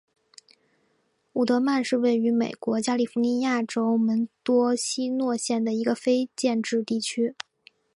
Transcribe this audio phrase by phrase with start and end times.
[1.33, 7.35] 伍德曼是位于美国加利福尼亚州门多西诺县的一个非建制地区。